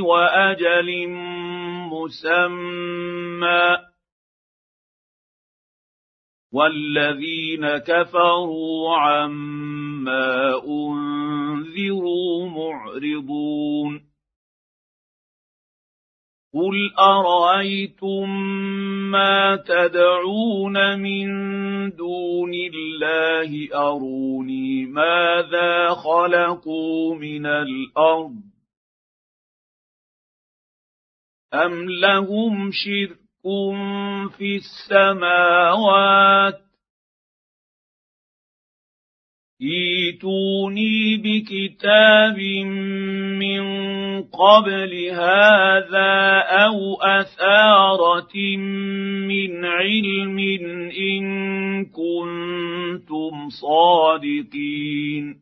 [0.00, 1.08] وأجل
[1.92, 3.78] مسمى.
[6.52, 14.12] والذين كفروا عما أنذروا معرضون.
[16.54, 18.30] قل أرأيتم
[19.10, 21.26] ما تدعون من
[21.90, 28.51] دون الله؟ أروني ماذا خلقوا من الأرض؟
[31.54, 33.18] أم لهم شرك
[34.38, 36.60] في السماوات
[39.62, 42.38] ايتوني بكتاب
[43.38, 43.62] من
[44.22, 48.56] قبل هذا أو اثاره
[49.26, 50.38] من علم
[50.98, 51.24] ان
[51.84, 55.41] كنتم صادقين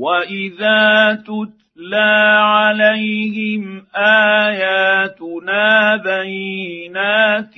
[0.00, 5.66] واذا تتلى عليهم اياتنا
[5.96, 7.54] بينات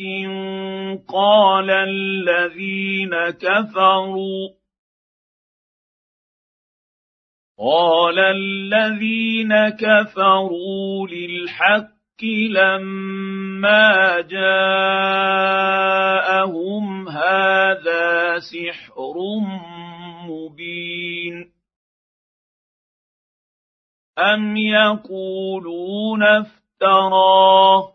[1.09, 4.49] قال الذين كفروا
[7.59, 11.93] قال الذين كفروا للحق
[12.51, 14.49] لما جاءهم
[17.09, 19.15] هذا سحر
[20.27, 21.52] مبين
[24.19, 27.93] أم يقولون افتراه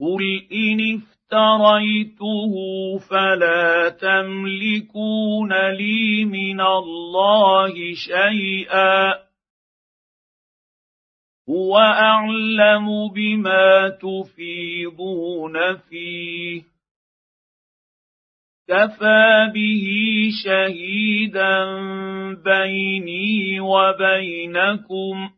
[0.00, 2.52] قل إن افتريته
[2.98, 9.30] فلا تملكون لي من الله شيئا
[11.48, 16.62] هو أعلم بما تفيضون فيه
[18.70, 19.86] كفى به
[20.44, 21.64] شهيدا
[22.34, 25.30] بيني وبينكم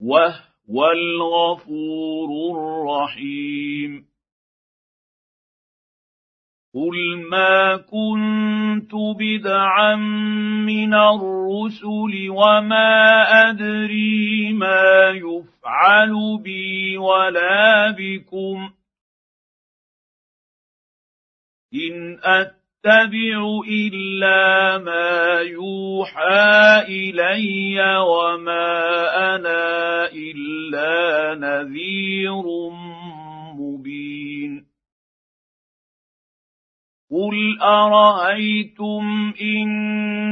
[0.00, 4.04] وهو الغفور الرحيم
[6.74, 9.96] قل ما كنت بدعا
[10.66, 18.70] من الرسل وما ادري ما يفعل بي ولا بكم
[21.74, 28.76] ان اتبع الا ما يوحى الي وما
[29.34, 32.42] أنا الا نذير
[33.58, 34.64] مبين
[37.12, 39.68] قل ارايتم ان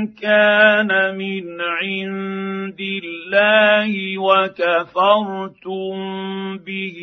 [0.07, 5.97] كان من عند الله وكفرتم
[6.59, 7.01] به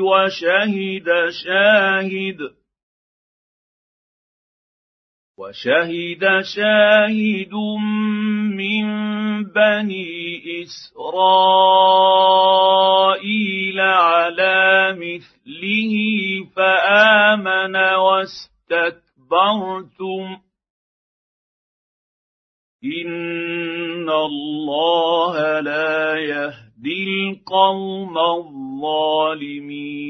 [0.00, 1.08] وشهد
[1.44, 2.59] شاهد
[5.40, 7.54] وشهد شاهد
[8.60, 8.84] من
[9.44, 11.00] بني إسرائيل
[13.80, 15.94] على مثله
[16.56, 19.00] فآمن واستكبرتم.
[22.84, 30.09] ان الله لا يهدي القوم الظالمين.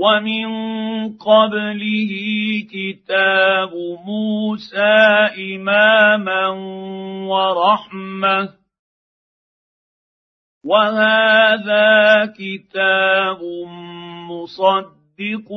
[0.00, 0.48] ومن
[1.20, 2.12] قبله
[2.72, 3.72] كتاب
[4.06, 4.96] موسى
[5.54, 6.48] إماما
[7.28, 8.48] ورحمة.
[10.64, 13.40] وهذا كتاب
[14.30, 15.48] مصدق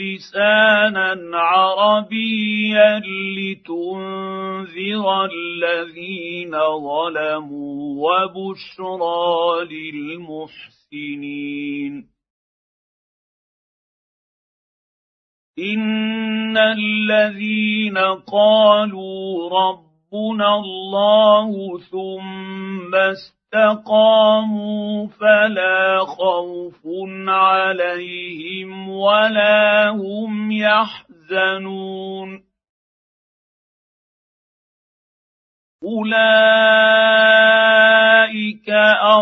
[0.00, 3.00] لسانا عربيا
[3.38, 9.64] لتنذر الذين ظلموا وبشرى
[10.92, 12.15] للمحسنين.
[15.58, 26.80] ان الذين قالوا ربنا الله ثم استقاموا فلا خوف
[27.28, 32.42] عليهم ولا هم يحزنون
[35.84, 36.96] اولئك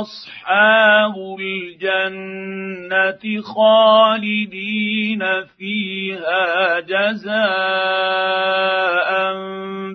[0.00, 7.34] أصحاب الجنة خالدين فيها جزاء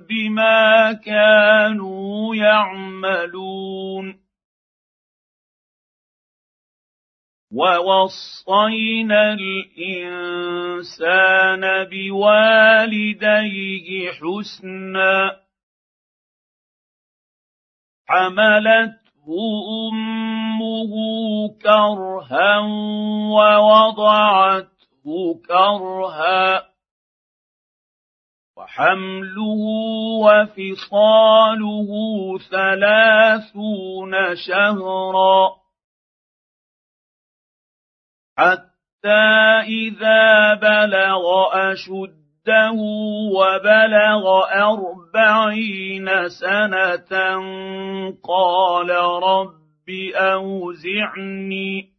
[0.10, 4.20] بما كانوا يعملون.
[7.52, 10.84] ووصينا الانسان
[11.84, 13.48] بوالديه
[14.12, 15.40] حسنا.
[18.10, 20.94] حملته أمه
[21.62, 22.58] كرها
[23.34, 24.70] ووضعته
[25.48, 26.70] كرها
[28.58, 29.62] وحمله
[30.26, 31.90] وفصاله
[32.52, 34.14] ثلاثون
[34.48, 35.60] شهرا
[38.38, 39.26] حتى
[39.68, 41.24] إذا بلغ
[42.50, 42.72] اشده
[43.36, 47.12] وبلغ أربعين سنة
[48.24, 48.90] قال
[49.24, 51.90] رب أوزعني.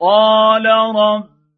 [0.00, 1.35] قال رب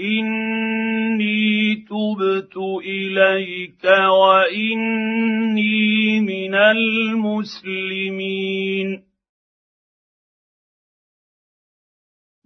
[0.00, 2.56] اني تبت
[2.86, 5.80] اليك واني
[6.20, 8.08] من المسلمين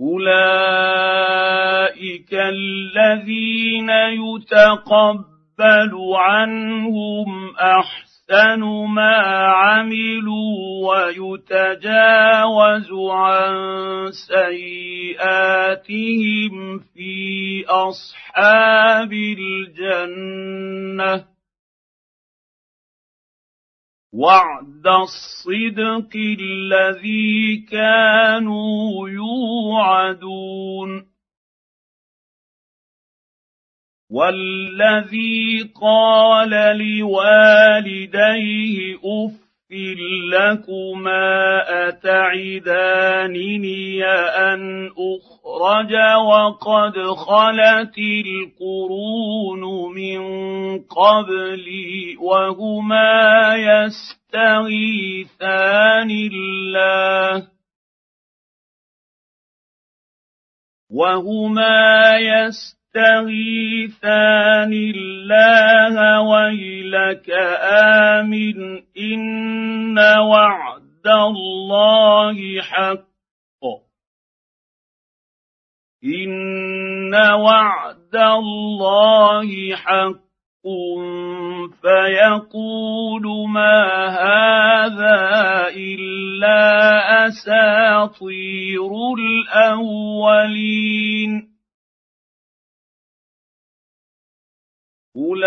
[0.00, 1.43] اولئك
[2.34, 8.61] الذين يتقبل عنهم احسن احسن
[8.94, 13.55] ما عملوا ويتجاوز عن
[14.29, 21.25] سيئاتهم في أصحاب الجنة.
[24.14, 31.12] وعد الصدق الذي كانوا يوعدون.
[34.12, 39.43] والذي قال لوالديه اف
[40.32, 43.25] لكما اتعدانني
[44.05, 45.92] ان اخرج
[46.28, 49.62] وقد خلت القرون
[49.95, 50.21] من
[50.78, 54.90] قبلي وهما يستغيثان
[56.11, 57.49] الله
[60.90, 67.30] وهما يستغيثان يستغيثان الله ويلك
[68.20, 73.04] آمن إن وعد الله حق.
[76.04, 80.22] إن وعد الله حق.
[81.82, 85.20] فيقول ما هذا
[85.76, 86.61] إلا
[87.26, 90.72] أساطير الأولين.
[95.16, 95.42] اولئك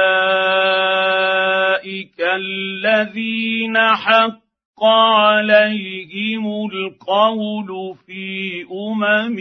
[2.21, 9.37] الذين حق عليهم القول في امم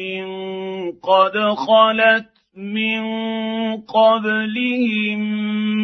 [1.02, 3.02] قد خلت من
[3.80, 5.20] قبلهم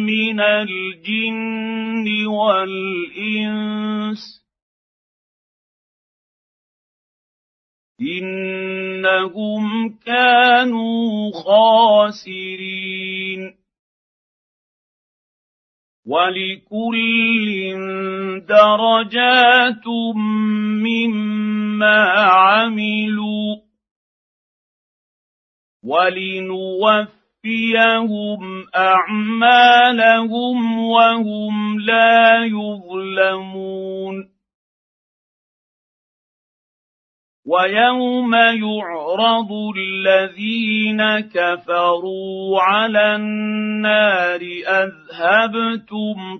[0.05, 4.41] من الجن والانس
[8.01, 13.60] انهم كانوا خاسرين
[16.05, 17.01] ولكل
[18.49, 19.87] درجات
[20.81, 23.55] مما عملوا
[25.83, 27.11] ولنوفيهم
[28.75, 34.31] اعمالهم وهم لا يظلمون
[37.45, 46.39] ويوم يعرض الذين كفروا على النار أذهبتم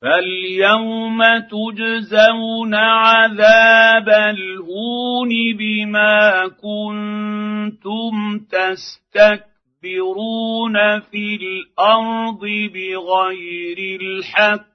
[0.03, 5.29] فاليوم تجزون عذاب الهون
[5.59, 8.39] بما كنتم
[9.19, 9.41] تستكبرون
[11.01, 12.41] في الأرض
[12.75, 14.69] بغير الحق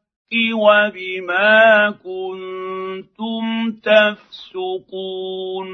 [0.54, 5.68] وبما كنتم تفسقون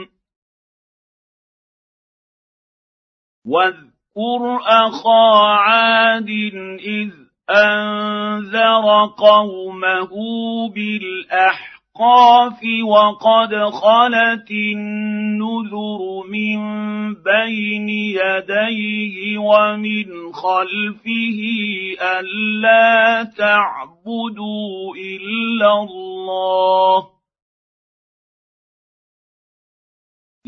[3.45, 6.29] واذكر اخا عاد
[6.79, 10.09] اذ أنذر قومه
[10.75, 16.59] بالأحقاف وقد خلت النذر من
[17.13, 21.39] بين يديه ومن خلفه
[22.01, 27.18] ألا تعبدوا إلا الله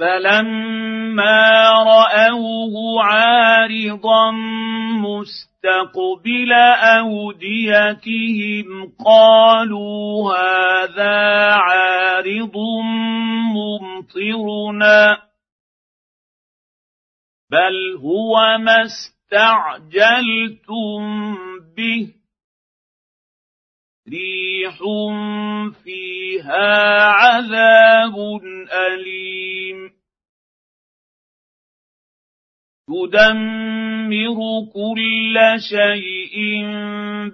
[0.00, 4.30] فلما رأوه عارضا
[5.04, 6.52] مستقبل
[6.98, 8.66] أوديتهم
[9.04, 11.18] قالوا هذا
[11.52, 12.56] عارض
[13.56, 15.18] ممطرنا
[17.50, 18.82] بل هو ما
[19.30, 20.20] استعجلتم
[21.76, 22.19] به
[24.12, 24.78] ريح
[25.84, 28.16] فيها عذاب
[28.72, 29.90] أليم.
[32.88, 34.38] تدمر
[34.74, 35.36] كل
[35.68, 36.36] شيء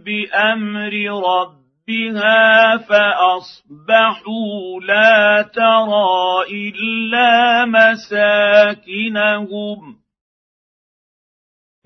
[0.05, 0.95] بأمر
[1.33, 9.27] ربها فأصبحوا لا ترى إلا مساكنهم.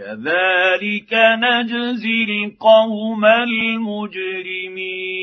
[0.01, 5.21] كذلك نجزي القوم المجرمين.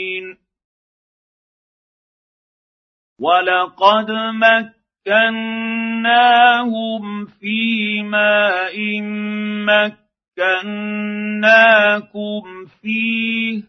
[3.20, 4.12] ولقد
[5.08, 9.02] مكناهم في ماء
[10.38, 13.64] مكناكم فيه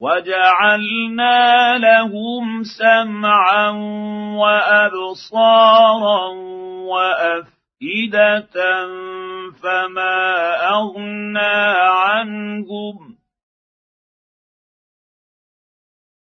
[0.00, 3.70] وجعلنا لهم سمعا
[4.38, 6.28] وأبصارا
[6.86, 8.54] وأفئدة أفئدة
[9.62, 13.16] فما أغنى عنهم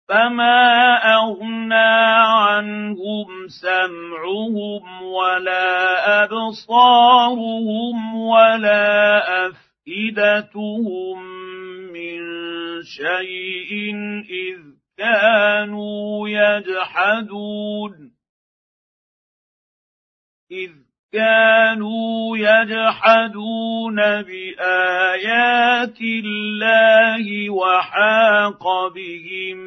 [0.08, 1.74] فما أغنى
[2.16, 11.22] عنهم سمعهم ولا أبصارهم ولا أفئدتهم
[11.92, 12.20] من
[12.82, 13.94] شيء
[14.30, 14.60] إذ
[14.98, 18.12] كانوا يجحدون
[20.50, 29.58] إذ كانوا يجحدون بآيات الله وحاق بهم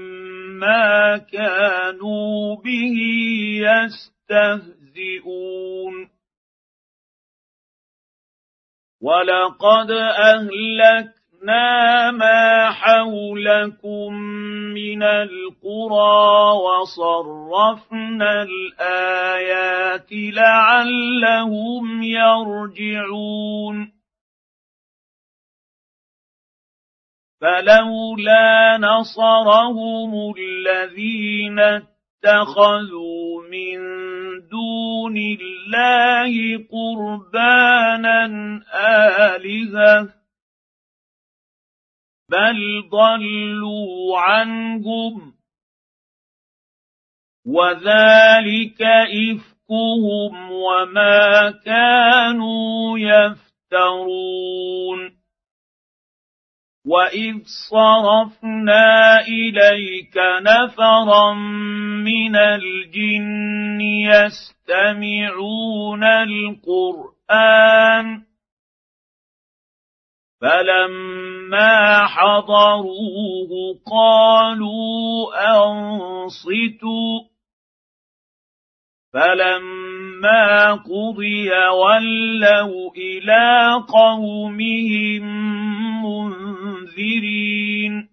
[0.60, 2.98] ما كانوا به
[4.30, 4.94] يستهزئون.
[9.02, 14.14] ولقد اهلكنا أهلكنا ما حولكم
[14.74, 23.92] من القرى وصرفنا الآيات لعلهم يرجعون
[27.42, 33.80] فلولا نصرهم الذين اتخذوا من
[34.48, 38.26] دون الله قربانا
[39.36, 40.23] الهه
[42.34, 45.34] بل ضلوا عنهم
[47.46, 54.34] وذلك افكهم وما كانوا يفترون
[56.86, 57.36] واذ
[57.70, 61.34] صرفنا اليك نفرا
[62.04, 63.82] من الجن
[64.72, 65.24] يستمعون
[66.04, 67.14] القران
[70.44, 73.50] فلما حضروه
[73.92, 77.20] قالوا انصتوا
[79.14, 85.24] فلما قضي ولوا إلى قومهم
[86.06, 88.13] منذرين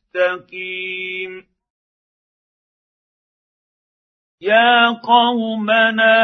[4.41, 6.17] يا قومنا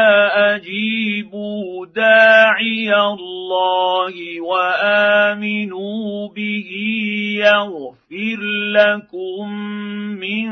[0.54, 6.70] أجيبوا داعي الله وآمنوا به
[7.38, 8.40] يغفر
[8.74, 9.52] لكم
[10.18, 10.48] من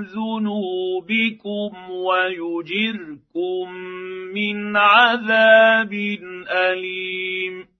[0.00, 3.72] ذنوبكم ويجركم
[4.34, 5.92] من عذاب
[6.50, 7.79] أليم.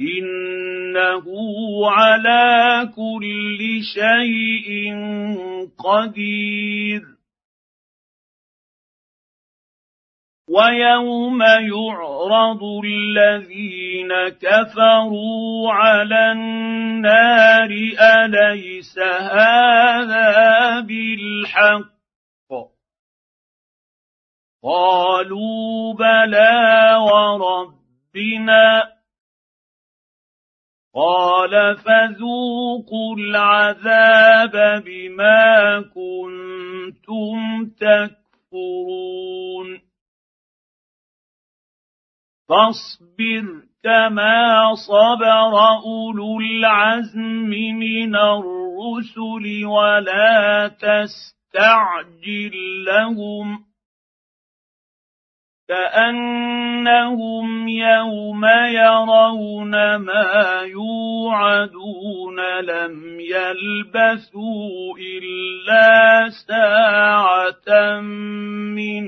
[0.00, 1.26] انه
[1.90, 4.94] على كل شيء
[5.78, 7.02] قدير
[10.48, 21.92] ويوم يعرض الذين كفروا على النار اليس هذا بالحق
[24.64, 28.91] قالوا بلى وربنا
[30.94, 39.68] قال فذوقوا العذاب بما كنتم تكفرون.
[42.48, 43.44] فاصبر
[43.84, 47.20] كما صبر أولو العزم
[47.78, 52.52] من الرسل ولا تستعجل
[52.84, 53.71] لهم.
[55.72, 69.04] كأنهم يوم يرون ما يوعدون لم يلبثوا إلا ساعة من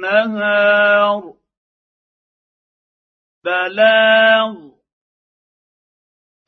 [0.00, 1.22] نهار
[3.44, 4.54] بلاغ.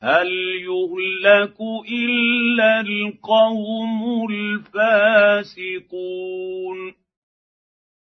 [0.03, 0.31] هل
[0.69, 1.57] يهلك
[1.91, 5.79] إلا القوم الفاسقون؟